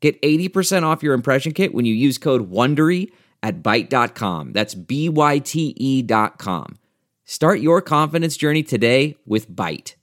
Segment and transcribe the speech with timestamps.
[0.00, 3.10] Get 80% off your impression kit when you use code WONDERY
[3.42, 4.52] at Byte.com.
[4.52, 6.78] That's B-Y-T-E dot com.
[7.24, 9.94] Start your confidence journey today with Byte.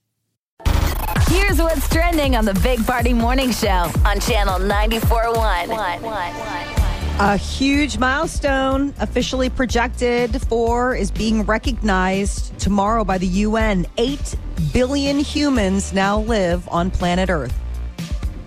[1.28, 6.82] Here's what's trending on the Big Party Morning Show on Channel 94.1.
[7.18, 13.88] A huge milestone officially projected for is being recognized tomorrow by the UN.
[13.98, 14.36] Eight
[14.72, 17.58] billion humans now live on planet Earth.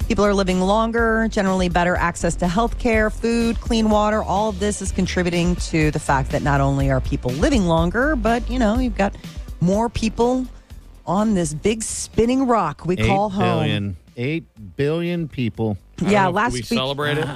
[0.09, 4.23] People are living longer, generally better access to health care, food, clean water.
[4.23, 8.17] All of this is contributing to the fact that not only are people living longer,
[8.17, 9.15] but, you know, you've got
[9.61, 10.47] more people
[11.07, 13.59] on this big spinning rock we call Eight home.
[13.59, 13.97] billion.
[14.17, 14.45] Eight
[14.77, 15.77] billion people.
[16.01, 16.65] Yeah, Do last we week.
[16.65, 17.29] celebrate it?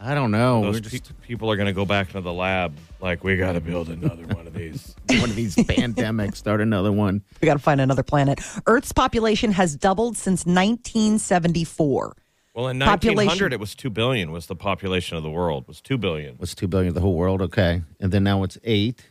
[0.00, 0.62] I don't know.
[0.62, 2.76] Those We're pe- just people are going to go back to the lab.
[3.00, 4.94] Like we got to build another one of these.
[5.20, 6.36] one of these pandemics.
[6.36, 7.22] Start another one.
[7.40, 8.40] We got to find another planet.
[8.66, 12.14] Earth's population has doubled since 1974.
[12.54, 14.32] Well, in Population- 1900, it was two billion.
[14.32, 16.36] Was the population of the world was two billion?
[16.38, 17.40] Was two billion of the whole world?
[17.42, 19.04] Okay, and then now it's eight.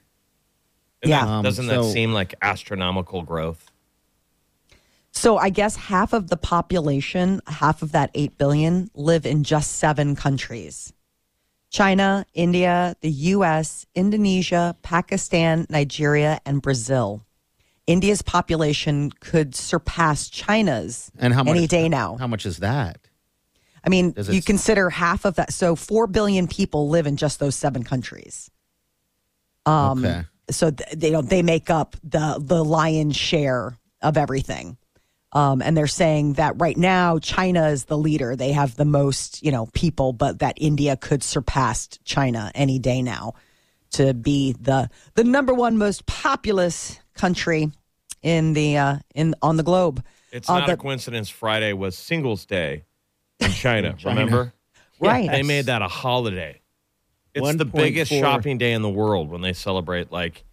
[1.01, 1.25] And Yeah.
[1.25, 3.71] that- Um, doesn't that so- seem like astronomical growth?
[5.11, 9.71] So I guess half of the population, half of that 8 billion, live in just
[9.77, 10.93] seven countries
[11.77, 17.23] China, India, the US, Indonesia, Pakistan, Nigeria, and Brazil.
[17.85, 21.55] India's population could surpass China's And how much?
[21.55, 22.17] any day now.
[22.17, 22.97] How much is that?
[23.83, 25.53] I mean, Does you consider half of that.
[25.53, 28.49] So 4 billion people live in just those seven countries.
[29.67, 30.23] Um, okay.
[30.49, 34.77] so th- they don't they make up the the lion's share of everything
[35.33, 39.43] um, and they're saying that right now china is the leader they have the most
[39.43, 43.33] you know people but that india could surpass china any day now
[43.91, 47.71] to be the the number one most populous country
[48.21, 51.29] in the uh, in on the globe It's Uh, not a coincidence.
[51.29, 52.83] Friday was Singles Day
[53.39, 53.93] in China.
[53.97, 54.15] China.
[54.15, 54.53] Remember?
[54.99, 56.61] right They made that a holiday.
[57.33, 60.11] It's the 1.4 biggest shopping day in the world when they celebrate.
[60.11, 60.43] Like,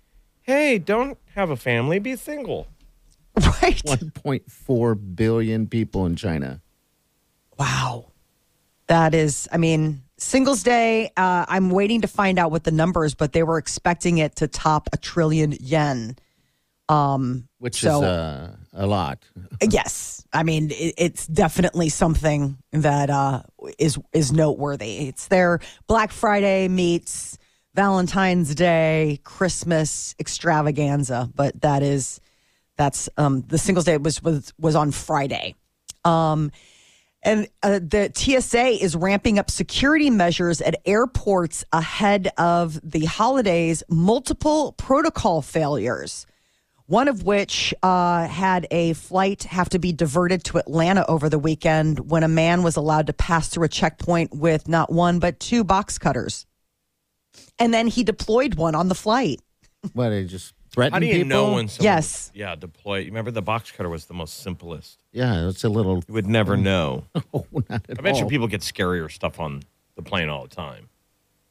[0.42, 2.66] hey, don't have a family, be single.
[3.62, 6.60] right One point four billion people in China.
[7.58, 8.06] Wow.
[8.86, 13.14] That is, I mean, Singles Day, uh, I'm waiting to find out what the numbers,
[13.14, 16.16] but they were expecting it to top a trillion yen.
[16.88, 19.24] Um, which So- is uh, a lot.
[19.62, 20.24] yes.
[20.32, 23.42] I mean, it, it's definitely something that uh,
[23.78, 25.08] is is noteworthy.
[25.08, 27.38] It's their Black Friday meets
[27.74, 32.20] Valentine's Day, Christmas extravaganza, but that is
[32.76, 35.54] that's um, the Singles Day was was was on Friday.
[36.04, 36.50] Um,
[37.24, 43.82] and uh, the TSA is ramping up security measures at airports ahead of the holidays.
[43.88, 46.26] Multiple protocol failures,
[46.84, 51.38] one of which uh, had a flight have to be diverted to Atlanta over the
[51.38, 55.40] weekend when a man was allowed to pass through a checkpoint with not one but
[55.40, 56.44] two box cutters.
[57.58, 59.40] And then he deployed one on the flight.
[59.94, 61.28] What they just threaten How do you people?
[61.28, 62.30] know when someone Yes.
[62.34, 64.98] yeah, deploy you remember the box cutter was the most simplest.
[65.12, 66.02] Yeah, it's a little.
[66.08, 67.04] You would never know.
[67.32, 69.62] Oh, not at I bet you people get scarier stuff on
[69.96, 70.88] the plane all the time.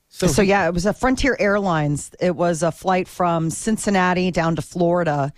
[0.09, 2.11] So, So yeah, it was a Frontier Airlines.
[2.19, 5.33] It was a flight from Cincinnati down to Florida,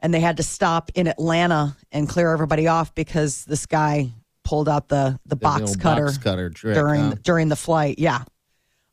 [0.00, 4.10] and they had to stop in Atlanta and clear everybody off because this guy
[4.44, 7.14] pulled out the the, the box little cutter, box cutter trick, during huh?
[7.22, 7.98] during the flight.
[7.98, 8.24] Yeah.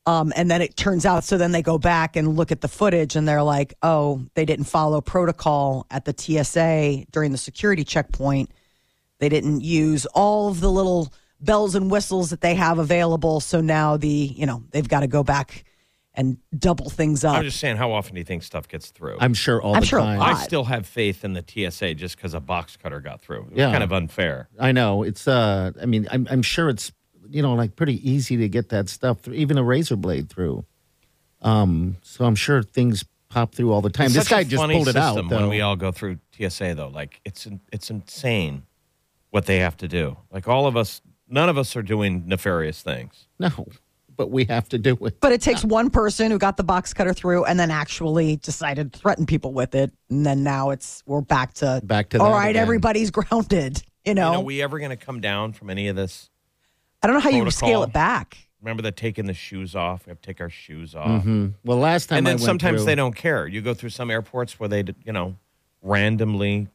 [0.07, 2.67] Um, and then it turns out, so then they go back and look at the
[2.69, 7.83] footage, and they're like, "Oh, they didn't follow protocol at the TSA during the security
[7.83, 8.49] checkpoint.
[9.19, 13.41] They didn't use all of the little bells and whistles that they have available.
[13.41, 15.65] So now the you know they've got to go back
[16.13, 17.35] and double things up.
[17.35, 19.17] I'm just saying, how often do you think stuff gets through?
[19.19, 20.19] I'm sure all I'm the sure a time.
[20.19, 20.29] lot.
[20.35, 23.49] I still have faith in the TSA just because a box cutter got through.
[23.51, 23.71] It Yeah.
[23.71, 24.47] kind of unfair.
[24.57, 25.27] I know it's.
[25.27, 26.91] uh I mean, I'm, I'm sure it's
[27.29, 30.65] you know like pretty easy to get that stuff through, even a razor blade through.
[31.41, 34.07] Um, so I'm sure things pop through all the time.
[34.07, 35.35] It's this guy just pulled it out though.
[35.35, 36.87] when we all go through TSA though.
[36.89, 38.63] Like it's it's insane
[39.29, 40.17] what they have to do.
[40.31, 43.27] Like all of us, none of us are doing nefarious things.
[43.39, 43.67] no,
[44.15, 45.19] but we have to do it.
[45.19, 48.91] but it takes one person who got the box cutter through and then actually decided
[48.93, 52.31] to threaten people with it, and then now it's we're back to Back to all
[52.31, 52.61] that again.
[52.61, 53.83] Everybody's grounded.
[54.05, 56.29] You You know, know, are we ever going to come down from any of this?
[57.01, 58.37] I don't know how you would scale it back.
[58.61, 60.05] Remember that taking the shoes off?
[60.05, 61.23] We have to take our shoes off.
[61.23, 61.53] Mhm.
[61.63, 63.47] Well, last time And I then went sometimes through- they don't care.
[63.47, 65.35] You go through some airports where they, you know,
[65.83, 66.67] randomly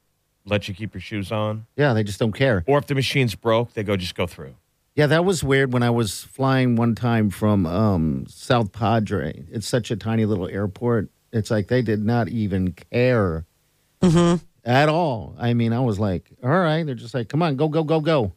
[0.46, 1.66] let you keep your shoes on.
[1.76, 2.62] Yeah, they just don't care.
[2.66, 4.54] Or if the machine's broke, they go just go through.
[4.94, 9.44] Yeah, that was weird when I was flying one time from um, South Padre.
[9.50, 11.08] It's such a tiny little airport.
[11.32, 13.44] It's like they did not even care
[14.64, 15.34] at all.
[15.38, 16.84] I mean, I was like, all right.
[16.84, 18.32] They're just like, come on, go, go, go, go.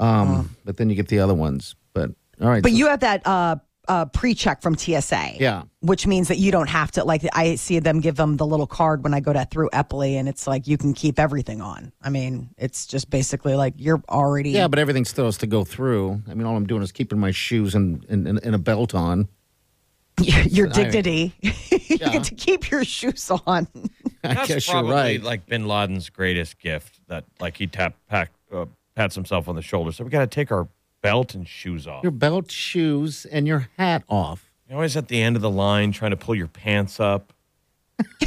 [0.00, 1.74] Um, But then you get the other ones.
[1.94, 2.62] But all right.
[2.62, 3.56] But so- you have that uh,
[3.88, 5.34] uh, pre-check from TSA.
[5.40, 5.62] Yeah.
[5.80, 8.66] Which means that you don't have to like I see them give them the little
[8.68, 11.92] card when I go to through Eppley and it's like you can keep everything on.
[12.00, 15.64] I mean, it's just basically like you're already Yeah, but everything still has to go
[15.64, 16.22] through.
[16.30, 18.94] I mean, all I'm doing is keeping my shoes and, and, and, and a belt
[18.94, 19.28] on.
[20.20, 21.34] your I- dignity.
[21.40, 21.52] you
[22.00, 22.12] Yeah.
[22.12, 23.66] get to keep your shoes on.
[24.24, 25.22] I That's guess probably you're right.
[25.22, 27.00] like Bin Laden's greatest gift.
[27.08, 29.92] That like he tap pack, uh, pats himself on the shoulder.
[29.92, 30.68] So we got to take our
[31.02, 32.02] belt and shoes off.
[32.02, 34.50] your belt, shoes, and your hat off.
[34.68, 37.32] You're always at the end of the line trying to pull your pants up,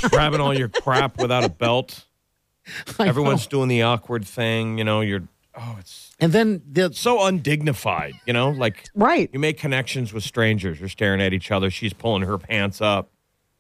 [0.09, 2.06] grabbing all your crap without a belt.
[3.00, 3.50] I Everyone's know.
[3.59, 4.77] doing the awkward thing.
[4.77, 5.23] You know, you're
[5.56, 8.13] oh, it's And then the so undignified.
[8.25, 9.29] You know, like Right.
[9.31, 10.79] you make connections with strangers.
[10.79, 11.69] You're staring at each other.
[11.69, 13.09] She's pulling her pants up.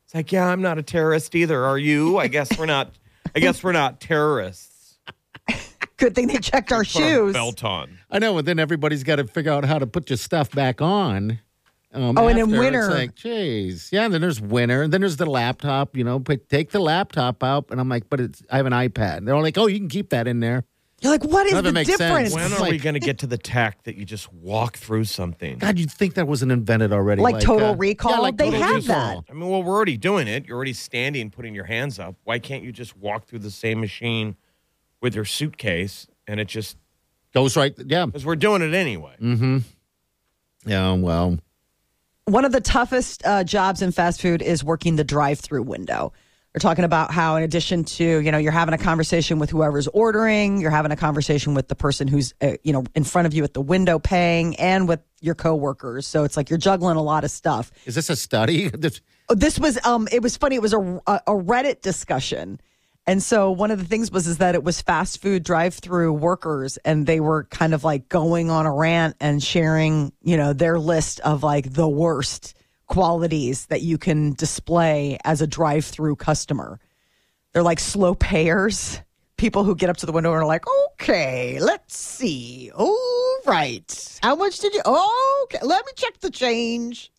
[0.05, 1.63] It's like, yeah, I'm not a terrorist either.
[1.65, 2.17] Are you?
[2.17, 2.91] I guess we're not.
[3.35, 4.74] I guess we're not terrorists.
[5.97, 7.33] Good thing they checked our Put our shoes.
[7.33, 7.99] belt on.
[8.11, 10.81] I know, and then everybody's got to figure out how to put your stuff back
[10.81, 11.39] on.
[11.93, 12.59] Um, Oh, and in after.
[12.59, 12.79] winter.
[12.81, 13.91] It's like, jeez.
[13.93, 16.79] Yeah, and then there's winter, and then there's the laptop, you know, put, take the
[16.81, 17.67] laptop out.
[17.71, 19.17] And I'm like, but it's, I have an iPad.
[19.17, 20.65] And they're all like, oh, you can keep that in there.
[21.01, 21.99] You're like, what is None of it the makes sense.
[21.99, 22.33] difference?
[22.33, 24.75] When It's are we like- going to get to the tech that you just walk
[24.77, 25.57] through something?
[25.59, 27.21] God, you'd think that wasn't invented already.
[27.21, 28.11] Like Total uh, Recall?
[28.11, 29.21] Yeah, like They Total have Recall.
[29.21, 29.31] that.
[29.31, 30.45] I mean, well, we're already doing it.
[30.47, 32.15] You're already standing, putting your hands up.
[32.25, 34.35] Why can't you just walk through the same machine
[35.05, 36.77] with your suitcase and it just
[37.33, 37.73] Goes right.
[37.77, 38.05] Yeah.
[38.07, 39.13] because we're doing it anyway.
[39.21, 39.57] Mm-hmm.
[40.65, 41.37] Yeah, well,
[42.25, 46.11] one of the toughest uh, jobs in fast food is working the drive-through window.
[46.53, 49.87] They're talking about how, in addition to you know, you're having a conversation with whoever's
[49.89, 53.33] ordering, you're having a conversation with the person who's uh, you know in front of
[53.33, 56.07] you at the window paying, and with your coworkers.
[56.07, 57.69] So it's like you're juggling a lot of stuff.
[57.85, 58.69] is this a study?
[58.69, 60.55] This- This was um, it was funny.
[60.55, 62.61] It was a a, a Reddit discussion.
[63.07, 66.77] And so one of the things was is that it was fast food drive-through workers
[66.77, 70.79] and they were kind of like going on a rant and sharing, you know, their
[70.79, 72.55] list of like the worst
[72.87, 76.79] qualities that you can display as a drive-through customer.
[77.53, 78.99] They're like slow payers,
[79.37, 82.71] people who get up to the window and are like, "Okay, let's see.
[82.75, 84.19] All right.
[84.23, 87.11] How much did you Okay, let me check the change."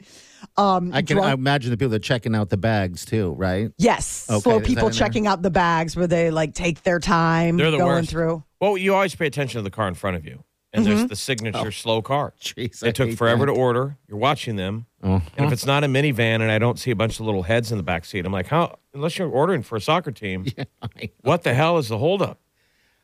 [0.58, 3.32] Um I can drunk- I imagine the people that are checking out the bags too,
[3.36, 3.70] right?
[3.78, 4.98] Yes, Okay, slow is that people in there?
[4.98, 8.10] checking out the bags where they like take their time They're the going worst.
[8.10, 8.42] through.
[8.60, 11.16] Well, you always pay attention to the car in front of you, and there's the
[11.16, 12.32] signature slow car.
[12.40, 13.52] Jeez, I It took hate forever that.
[13.52, 13.98] to order.
[14.08, 15.20] You're watching them, Uh-huh.
[15.36, 17.70] and if it's not a minivan and I don't see a bunch of little heads
[17.70, 18.78] in the back seat, I'm like, how?
[18.94, 20.46] Unless you're ordering for a soccer team,
[21.20, 22.40] what the hell is the holdup?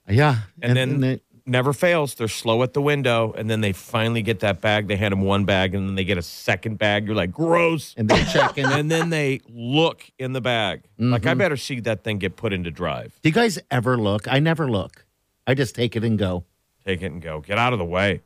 [0.09, 2.15] Yeah, And, then it- never fails.
[2.15, 4.89] They're slow at the window, and then they finally get that bag.
[4.89, 7.07] They hand them one bag, and then they get a second bag.
[7.07, 7.95] You're like, gross.
[7.97, 8.65] and then checking.
[8.73, 10.83] and then they look in the bag.
[10.99, 11.29] Like, Mm-hmm.
[11.29, 13.19] I better see that thing get put into drive.
[13.23, 14.27] Do you guys ever look?
[14.29, 15.05] I never look.
[15.47, 16.45] I just take it and go.
[16.87, 17.41] Take it and go.
[17.41, 18.23] Get out of the way.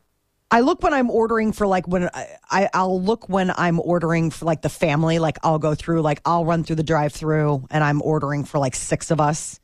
[0.49, 4.31] I look when I'm ordering for like when I, I I'll look when I'm ordering
[4.31, 5.19] for like the family.
[5.19, 8.73] Like I'll go through like I'll run through the drive-through and I'm ordering for like
[8.73, 9.59] six of us.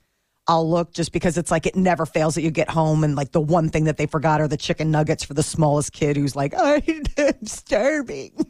[0.48, 3.32] I'll look just because it's like it never fails that you get home and like
[3.32, 6.36] the one thing that they forgot are the chicken nuggets for the smallest kid who's
[6.36, 6.82] like I'm
[7.46, 8.46] starving.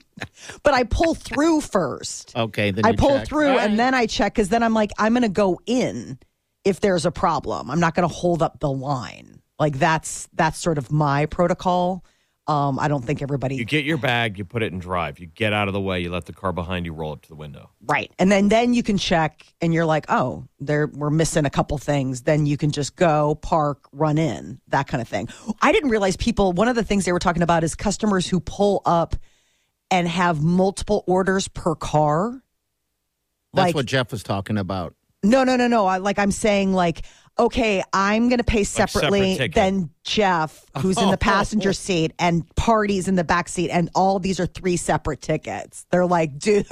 [0.63, 2.35] but I pull through first.
[2.35, 3.27] Okay, then I pull check.
[3.27, 6.17] through All and then I check because then I'm like, I'm going to go in
[6.65, 7.69] if there's a problem.
[7.69, 9.41] I'm not going to hold up the line.
[9.59, 12.03] Like that's that's sort of my protocol.
[12.45, 15.17] Um, I don't think everybody You get your bag, you put it in drive.
[15.17, 17.29] You get out of the way, you let the car behind you roll up to
[17.29, 17.69] the window.
[17.85, 21.50] right, and then then you can check, and you're like, oh, there we're missing a
[21.50, 22.23] couple things.
[22.23, 25.29] Then you can just go park, run in, that kind of thing.
[25.62, 26.51] I didn't realize people.
[26.51, 29.15] One of the things they were talking about is customers who pull up
[29.89, 32.43] and have multiple orders per car.
[33.53, 34.95] That's like- what Jeff was talking about.
[35.25, 35.85] No, no, no, no.
[35.85, 37.05] I, like I'm saying, like,
[37.37, 39.55] okay, I'm going to pay separate separately ticket.
[39.55, 41.17] than Jeff, who's in the oh.
[41.17, 45.85] passenger seat, and parties in the back seat, and all these are three separate tickets.
[45.91, 46.67] They're like, dude,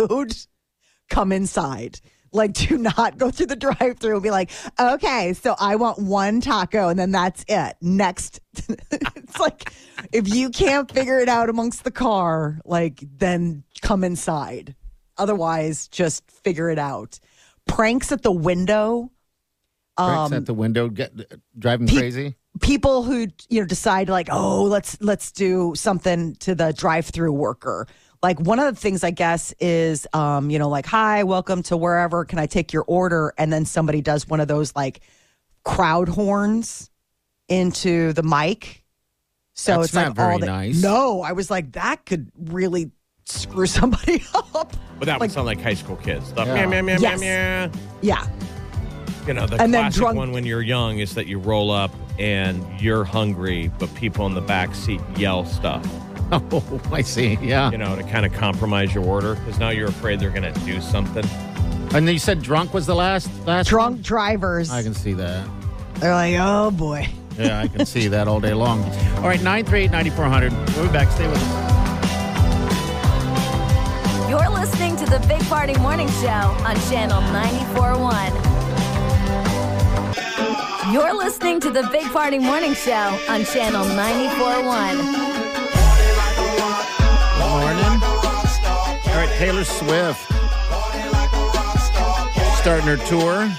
[1.09, 1.99] come inside.
[2.33, 6.39] Like, do not go through the drive-through and be like, okay, so I want one
[6.39, 7.75] taco, and then that's it.
[7.81, 8.39] Next,
[8.69, 9.73] it's like
[10.13, 14.75] if you can't figure it out amongst the car, like, then come inside.
[15.17, 17.19] Otherwise, just figure it out.
[17.67, 19.11] Pranks at the window.
[20.07, 21.11] Frank's Um, at the window, get,
[21.57, 22.35] driving pe- crazy.
[22.59, 27.87] people who you know decide like oh let's let's do something to the drive-through worker
[28.21, 31.77] like one of the things i guess is um you know like hi welcome to
[31.77, 34.99] wherever can i take your order and then somebody does one of those like
[35.63, 36.89] crowd horns
[37.47, 38.83] into the mic
[39.53, 40.81] so That's it's not like very all the, nice.
[40.81, 42.91] no i was like that could really
[43.25, 46.31] screw somebody up But that Like- would sound like high school kids.
[46.33, 46.65] The Yeah.
[46.65, 47.19] meow, meow, meow, Yes.
[47.19, 47.71] meow, meow.
[48.01, 48.27] yeah
[49.27, 51.69] You know, the And then classic drunk- one when you're young is that you roll
[51.71, 55.85] up and you're hungry, but people in the back seat yell stuff,
[56.31, 57.37] Oh, I see.
[57.41, 57.71] Yeah.
[57.71, 60.59] you know, to kind of compromise your order because now you're afraid they're going to
[60.61, 61.25] do something.
[61.93, 64.71] And then you said drunk was the last last drunk drivers?
[64.71, 65.45] I can see that.
[65.95, 67.05] they're like oh boy
[67.37, 68.81] Yeah, I can see that all day long.
[69.17, 70.53] All right, 938 9400.
[70.77, 71.11] We'll be back.
[71.11, 71.69] Stay with us.
[74.29, 78.50] You're listening to the Big Party Morning Show on Channel 94.1.
[80.91, 84.95] You're listening to the Big Party Morning Show on Channel 94.1.
[87.39, 88.01] Morning.
[89.07, 90.21] All right, Taylor Swift.
[92.57, 93.49] Starting her tour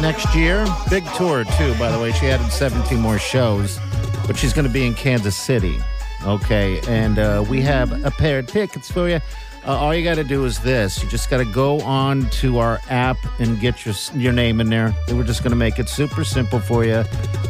[0.00, 0.66] next year.
[0.90, 2.10] Big tour, too, by the way.
[2.10, 3.78] She added 17 more shows,
[4.26, 5.78] but she's going to be in Kansas City.
[6.24, 9.20] Okay, and uh, we have a pair of tickets for you.
[9.66, 12.58] Uh, all you got to do is this: you just got to go on to
[12.58, 14.94] our app and get your your name in there.
[15.08, 17.02] And we're just going to make it super simple for you.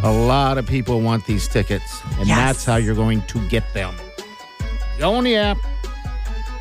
[0.05, 2.39] A lot of people want these tickets, and Yes.
[2.39, 3.95] that's how you're going to get them.
[4.99, 5.59] Go on the app,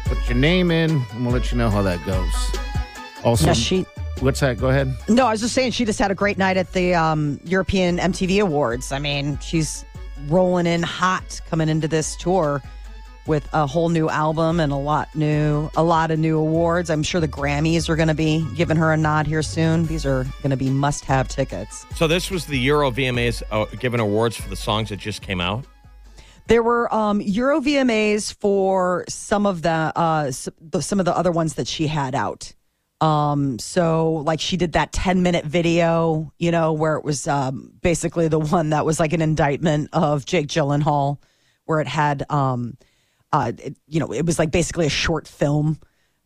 [0.05, 2.33] put your name in, and we'll let you know how that goes.
[3.23, 3.85] Also, yeah she
[4.21, 4.57] what's that?
[4.57, 4.95] Go ahead.
[5.07, 7.97] No, I was just saying she just had a great night at the um, European
[7.99, 8.91] MTV Awards.
[8.91, 9.85] I mean, she's
[10.27, 12.61] rolling in hot coming into this tour
[13.25, 16.89] with a whole new album and a lot new, a lot of new awards.
[16.89, 19.85] I'm sure the Grammys are going to be giving her a nod here soon.
[19.85, 21.85] These are going to be must-have tickets.
[21.95, 25.39] So this was the Euro VMAs uh, giving awards for the songs that just came
[25.39, 25.65] out.
[26.47, 31.53] There were um, Euro VMAs for some of the, uh, some of the other ones
[31.53, 32.53] that she had out.
[32.99, 37.73] Um, so like she did that 10 minute video, you know, where it was um,
[37.81, 41.17] basically the one that was like an indictment of Jake Gyllenhaal,
[41.65, 42.77] where it had, um,
[43.33, 45.79] uh, it, you know, it was like basically a short film.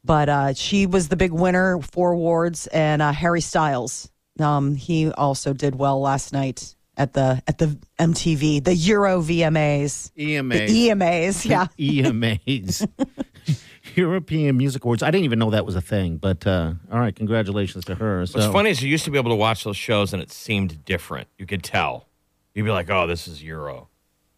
[0.04, 4.10] But uh, she was the big winner, four awards, and uh, Harry Styles,
[4.40, 10.12] um, he also did well last night at the at the MTV, the Euro VMAs,
[10.18, 10.68] EMAs.
[10.68, 11.68] the EMAs, yeah.
[11.78, 12.88] EMAs.
[13.96, 15.02] European Music Awards.
[15.02, 18.26] I didn't even know that was a thing, but uh, all right, congratulations to her.
[18.26, 20.32] So, What's funny is you used to be able to watch those shows and it
[20.32, 21.28] seemed different.
[21.38, 22.08] You could tell.
[22.54, 23.90] You'd be like, "Oh, this is Euro."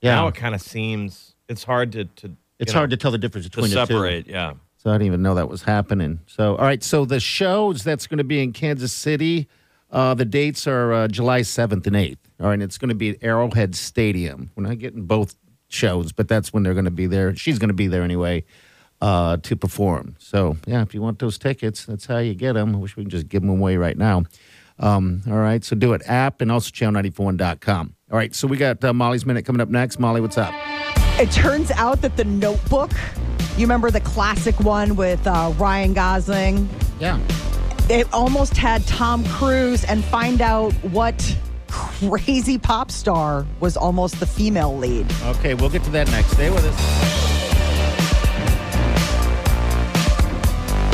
[0.02, 2.98] yeah, Now it kind of seems it's hard to to it's you know, hard to
[2.98, 3.94] tell the difference to between the two.
[3.94, 4.28] separate.
[4.28, 4.54] Yeah.
[4.78, 6.20] So I didn't even know that was happening.
[6.28, 6.84] So, all right.
[6.84, 9.48] So the shows that's going to be in Kansas City,
[9.92, 12.18] uh, the dates are uh, July 7th and 8th.
[12.40, 12.54] All right.
[12.54, 14.52] And it's going to be at Arrowhead Stadium.
[14.56, 15.36] We're not getting both
[15.68, 17.36] shows, but that's when they're going to be there.
[17.36, 18.46] She's going to be there anyway
[19.02, 20.16] uh, to perform.
[20.18, 22.76] So, yeah, if you want those tickets, that's how you get them.
[22.76, 24.24] I wish we could just give them away right now.
[24.80, 25.64] Um, all right.
[25.64, 27.96] So do it app and also channel94.com.
[28.12, 28.34] All right.
[28.34, 30.00] So we got uh, Molly's Minute coming up next.
[30.00, 30.54] Molly, what's up?
[31.20, 32.92] It turns out that the Notebook,
[33.58, 36.70] you remember the classic one with uh, Ryan Gosling?
[36.98, 37.20] Yeah.
[37.90, 44.26] It almost had Tom Cruise, and find out what crazy pop star was almost the
[44.26, 45.12] female lead.
[45.24, 45.56] Okay.
[45.56, 46.32] We'll get to that next.
[46.32, 46.80] Stay with us.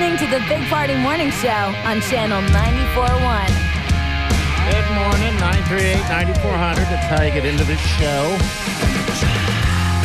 [0.00, 3.20] Listening to the Big Party Morning Show on Channel 94.1.
[4.70, 6.84] Good morning, 938 9400.
[6.88, 8.22] That's how you get into the show.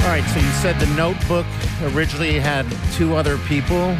[0.03, 1.45] All right, so you said the notebook
[1.95, 3.95] originally had two other people.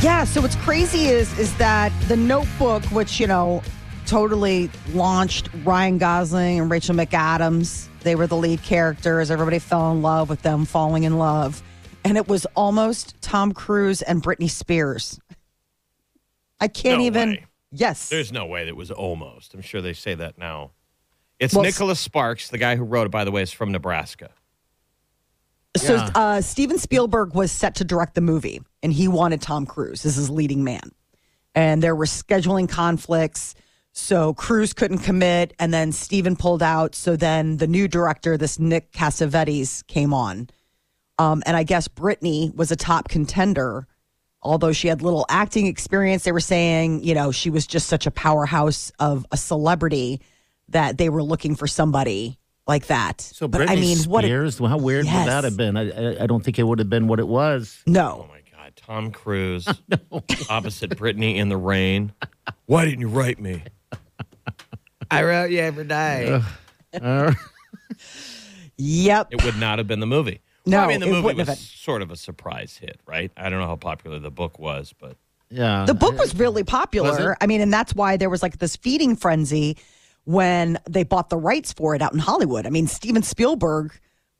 [0.00, 3.64] Yeah, so what's crazy is is that the Notebook, which you know,
[4.06, 7.88] totally launched Ryan Gosling and Rachel McAdams.
[8.02, 9.28] They were the lead characters.
[9.28, 11.64] Everybody fell in love with them falling in love,
[12.04, 15.18] and it was almost Tom Cruise and Britney Spears.
[16.62, 17.30] I can't No even.
[17.30, 17.46] way.
[17.72, 19.54] Yes, There's no way that was almost.
[19.54, 20.72] I'm sure they say that now.
[21.40, 24.30] It's Well, Nicholas Sparks, the guy who wrote it, by the way, is from Nebraska.
[25.76, 26.10] So Yeah.
[26.14, 30.16] uh, Steven Spielberg was set to direct the movie, and he wanted Tom Cruise as
[30.16, 30.92] his leading man.
[31.54, 33.54] And there were scheduling conflicts,
[33.92, 36.94] so Cruise couldn't commit, and then Steven pulled out.
[36.94, 40.48] So then the new director, this Nick Cassavetes, came on.
[41.18, 43.86] Um, and I guess Britney was a top contender,
[44.42, 46.24] although she had little acting experience.
[46.24, 50.20] They were saying, you know, she was just such a powerhouse of a celebrity
[50.68, 53.20] that they were looking for somebody like that.
[53.20, 54.24] So, but Britney I mean, what?
[54.24, 55.14] a- Spears, how weird Yes.
[55.26, 55.76] would that have been?
[55.76, 57.82] I, I, I don't think it would have been what it was.
[57.86, 58.26] No.
[58.28, 59.66] Oh my God, Tom Cruise
[60.50, 62.12] opposite Britney in the rain.
[62.66, 63.62] Why didn't you write me?
[65.10, 66.40] I wrote you every day.
[67.00, 67.34] Uh,
[68.78, 69.28] Yep.
[69.32, 70.40] It would not have been the movie.
[70.64, 71.56] No, Well, I mean the it movie was been.
[71.56, 73.32] sort of a surprise hit, right?
[73.36, 75.16] I don't know how popular the book was, but
[75.50, 75.84] yeah.
[75.86, 77.28] The book was really popular.
[77.30, 77.36] Was?
[77.40, 79.76] I mean, and that's why there was like this feeding frenzy
[80.24, 82.66] when they bought the rights for it out in Hollywood.
[82.66, 83.92] I mean, Steven Spielberg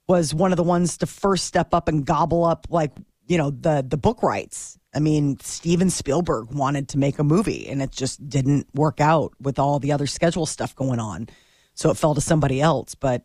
[0.09, 2.93] was one of the ones to first step up and gobble up like,
[3.26, 4.79] you know, the the book rights.
[4.95, 9.33] I mean, Steven Spielberg wanted to make a movie and it just didn't work out
[9.41, 11.29] with all the other schedule stuff going on.
[11.75, 13.23] So it fell to somebody else, but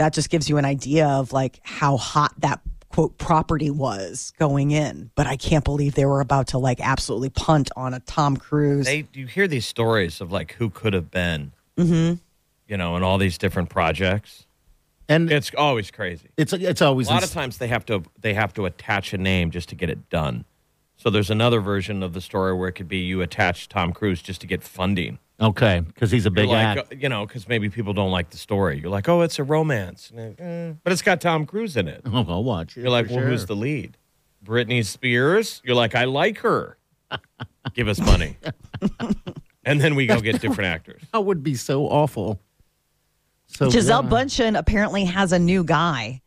[0.00, 4.70] that just gives you an idea of like how hot that quote property was going
[4.70, 5.10] in.
[5.14, 8.86] But I can't believe they were about to like absolutely punt on a Tom Cruise.
[8.86, 12.14] they you hear these stories of like who could have been, mm-hmm.
[12.66, 14.46] you know, in all these different projects.
[15.06, 16.30] and It's always crazy.
[16.38, 19.12] it's it's always A lot ins- of times they have to they have to attach
[19.12, 20.46] a name just to get it done.
[21.00, 24.20] So there's another version of the story where it could be you attach Tom Cruise
[24.20, 25.18] just to get funding.
[25.40, 26.94] okay because he's a big like, act.
[26.94, 28.78] you know, because maybe people don't like the story.
[28.78, 32.02] You're like, oh, it's a romance, And, eh, but it's got Tom Cruise in it.
[32.12, 32.82] Oh, I'll watch it.
[32.82, 33.96] You're like, for well, who's the lead?
[34.44, 35.62] Britney Spears.
[35.64, 36.76] You're like, I like her.
[37.72, 38.36] Give us money,
[39.64, 41.02] and then we go get different actors.
[41.12, 42.38] That would be so awful.
[43.46, 44.10] So Gisele yeah.
[44.10, 46.20] Bundchen apparently has a new guy.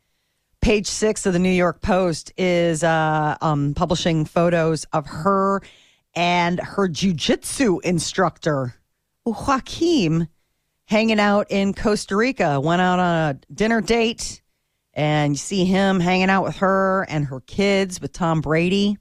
[0.63, 5.61] Page six of the New York Post is uh, um, publishing photos of her
[6.15, 8.73] and her jujitsu instructor,
[9.25, 10.29] Joaquim,
[10.85, 12.61] hanging out in Costa Rica.
[12.61, 14.41] Went out on a dinner date,
[14.93, 18.97] and you see him hanging out with her and her kids with Tom Brady.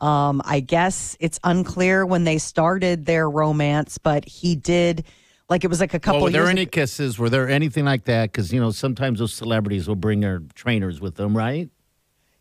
[0.00, 5.04] Um, I guess it's unclear when they started their romance, but he did.
[5.48, 6.70] Like it was like a couple Well, were there any ago.
[6.70, 7.18] kisses?
[7.18, 8.32] Were there anything like that?
[8.32, 11.70] Because you know sometimes those celebrities will bring their trainers with them, right?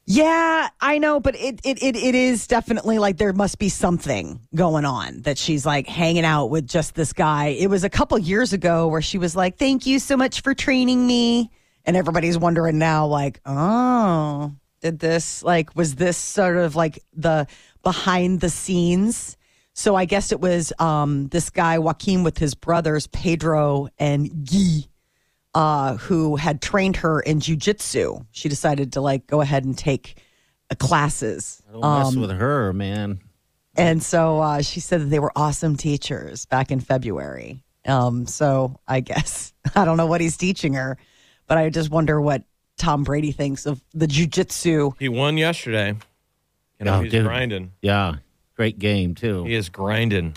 [0.07, 4.39] Yeah, I know, but it, it it it is definitely like there must be something
[4.53, 7.47] going on that she's like hanging out with just this guy.
[7.47, 10.53] It was a couple years ago where she was like, "Thank you so much for
[10.53, 11.49] training me,"
[11.85, 17.47] and everybody's wondering now, like, "Oh, did this like was this sort of like the
[17.81, 19.34] behind the scenes?"
[19.77, 24.87] So I guess it was um, this guy Joaquim with his brothers Pedro and Guy
[25.53, 28.25] uh, who had trained her in jujitsu.
[28.31, 30.21] She decided to like go ahead and take
[30.71, 31.61] uh, classes.
[31.71, 33.19] Don't mess with her, man.
[33.77, 37.61] And so uh, she said that they were awesome teachers back in February.
[37.85, 40.97] Um, so I guess I don't know what he's teaching her,
[41.47, 42.43] but I just wonder what
[42.77, 44.93] Tom Brady thinks of the jujitsu.
[44.99, 45.95] He won yesterday.
[46.79, 47.25] You know, Oh, he's dude.
[47.25, 47.71] grinding.
[47.81, 48.15] Yeah,
[48.55, 49.43] great game too.
[49.43, 50.35] He is grinding.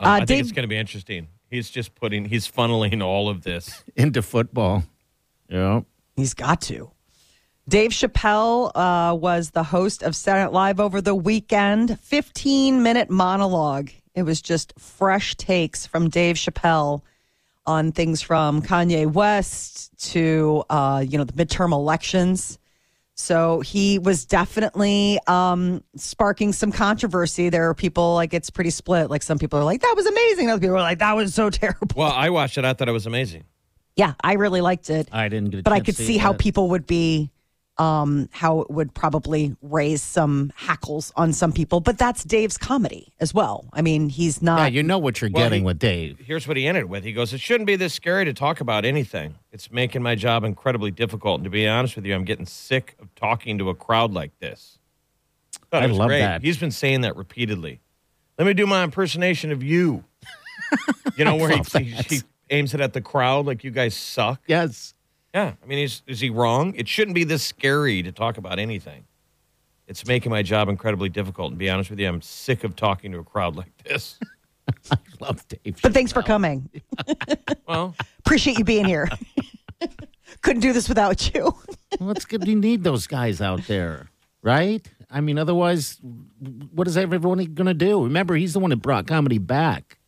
[0.00, 1.28] Uh, Uh, I think it's going to be interesting.
[1.50, 3.84] He's just putting, he's funneling all of this.
[3.96, 4.82] Into football.
[5.48, 5.82] Yeah.
[6.16, 6.90] He's got to.
[7.68, 11.98] Dave Chappelle uh, was the host of Saturday Night Live over the weekend.
[12.00, 13.90] 15 minute monologue.
[14.14, 17.02] It was just fresh takes from Dave Chappelle
[17.66, 22.58] on things from Kanye West to, uh, you know, the midterm elections.
[23.16, 27.48] So he was definitely um, sparking some controversy.
[27.48, 29.08] There are people like it's pretty split.
[29.08, 30.50] Like some people are like, that was amazing.
[30.50, 31.88] Other people are like, that was so terrible.
[31.94, 32.64] Well, I watched it.
[32.64, 33.44] I thought it was amazing.
[33.96, 35.08] Yeah, I really liked it.
[35.12, 37.30] I didn't get a but I could to see how people would be,
[37.78, 41.80] um, how it would probably raise some hackles on some people.
[41.80, 43.66] But that's Dave's comedy as well.
[43.72, 44.58] I mean, he's not.
[44.60, 46.18] Yeah, you know what you're Well, getting he- with Dave.
[46.20, 47.02] Here's what he ended with.
[47.04, 49.34] He goes, It shouldn't be this scary to talk about anything.
[49.52, 51.36] It's making my job incredibly difficult.
[51.40, 54.38] And to be honest with you, I'm getting sick of talking to a crowd like
[54.38, 54.78] this.
[55.70, 56.20] Thought I love great.
[56.20, 56.42] that.
[56.42, 57.80] He's been saying that repeatedly.
[58.38, 60.04] Let me do my impersonation of you.
[61.16, 61.84] You know, where he, he,
[62.16, 64.40] he aims it at the crowd like you guys suck.
[64.48, 64.93] Yes.
[65.34, 66.74] Yeah, I mean, is is he wrong?
[66.76, 69.04] It shouldn't be this scary to talk about anything.
[69.88, 71.50] It's making my job incredibly difficult.
[71.50, 74.18] And be honest with you, I'm sick of talking to a crowd like this.
[74.90, 75.80] I love Dave.
[75.82, 76.70] But thanks for coming.
[77.66, 79.08] Well, Appreciate you being here.
[80.42, 81.54] Couldn't do this without you.
[81.98, 82.46] Well, it's good.
[82.46, 84.10] You need those guys out there,
[84.42, 84.86] right?
[85.10, 85.98] I mean, otherwise,
[86.72, 88.04] what is everyone going to do?
[88.04, 89.98] Remember, he's the one that brought comedy back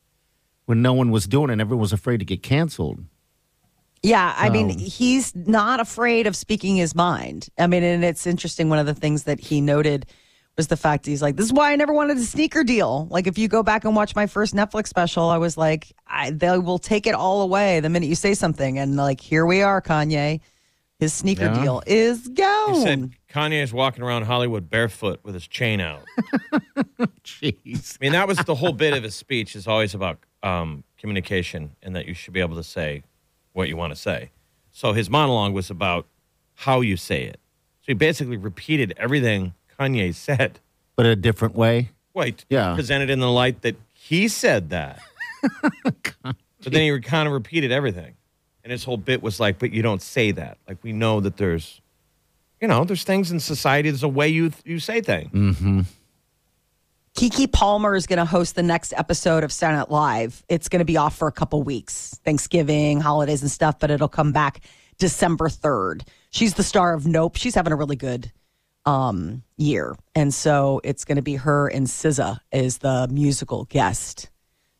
[0.66, 3.04] when no one was doing it and everyone was afraid to get canceled.
[4.06, 7.48] Yeah, I mean, Um, he's not afraid of speaking his mind.
[7.58, 8.68] I mean, and it's interesting.
[8.68, 10.06] One of the things that he noted
[10.56, 13.26] was the fact he's like, "This is why I never wanted a sneaker deal." Like,
[13.26, 16.56] if you go back and watch my first Netflix special, I was like, I, "They
[16.58, 19.82] will take it all away the minute you say something." And like, here we are,
[19.82, 20.40] Kanye.
[20.98, 21.62] His sneaker Yeah.
[21.62, 22.68] deal is gone.
[22.68, 22.82] he gone.
[22.86, 26.02] said Kanye is walking around Hollywood barefoot with his chain out.
[27.24, 27.96] Jeez.
[28.00, 31.72] I mean, that was the whole bit of his speech is always about um, communication
[31.82, 33.02] and that you should be able to say
[33.56, 34.30] what you want to say.
[34.70, 36.06] So his monologue was about
[36.54, 37.40] how you say it.
[37.80, 40.60] So he basically repeated everything Kanye said.
[40.94, 41.90] But in a different way.
[42.14, 42.74] Wait, Yeah.
[42.74, 45.00] presented in the light that he said that.
[45.82, 48.14] but then he kind of repeated everything.
[48.62, 50.58] And his whole bit was like, but you don't say that.
[50.68, 51.80] Like we know that there's,
[52.60, 53.90] you know, there's things in society.
[53.90, 55.30] There's a way you you say things.
[55.32, 55.80] Mm-hmm.
[57.16, 60.44] Keke Palmer is going to host the next episode of Night Live.
[60.50, 64.06] It's going to be off for a couple weeks, Thanksgiving, holidays, and stuff, but it'll
[64.06, 64.60] come back
[64.98, 66.06] December 3rd.
[66.28, 67.36] She's the star of Nope.
[67.36, 68.30] She's having a really good
[68.84, 69.96] um, year.
[70.14, 74.28] And so it's going to be her and SZA as the musical guest.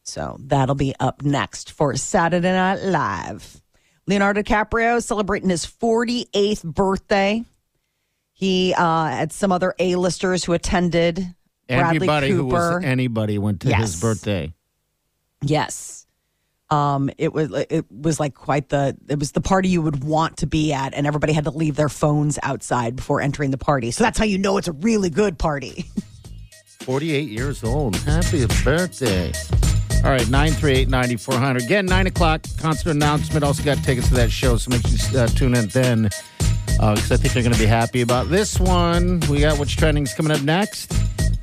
[0.03, 3.63] So that'll be up next for Saturday Night Live.
[4.07, 7.47] Leonardo DiCaprio celebrating his 48th birthday.
[8.35, 11.35] He uh, had some other A-listers who attended.
[11.69, 13.81] Bradley Everybody who was anybody went to Yes.
[13.81, 14.53] his birthday.
[15.43, 16.07] Yes.
[16.69, 20.39] Um, it was it was like quite the it was the party you would want
[20.39, 23.93] to be at, and everybody had to leave their phones outside before entering the party.
[23.93, 25.87] So that's how you know it's a really good party.
[26.81, 27.97] 48 years old.
[27.97, 29.33] Happy birthday.
[30.05, 31.63] All right, 938 9400.
[31.65, 33.45] Again, 9 o'clock, concert announcement.
[33.45, 36.03] Also got tickets to that show, so make sure you uh, tune in then
[36.79, 39.21] because I think you're going to be happy about this one.
[39.31, 40.93] We got what's trending is coming up next.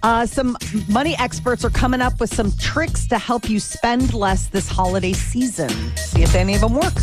[0.04, 0.58] Uh, some
[0.90, 5.14] money experts are coming up with some tricks to help you spend less this holiday
[5.14, 5.70] season.
[5.96, 6.94] See if any of them work.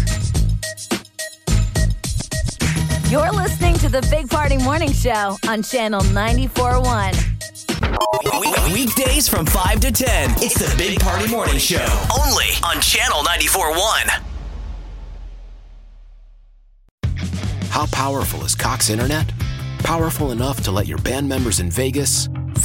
[3.08, 8.72] You're listening to the Big Party Morning Show on Channel 94.1.
[8.72, 10.30] Weekdays from 5 to 10.
[10.36, 11.84] It's the Big Party Morning Show.
[12.22, 14.22] Only on Channel 94.1.
[17.70, 19.32] How powerful is Cox Internet?
[19.78, 22.28] Powerful enough to let your band members in Vegas,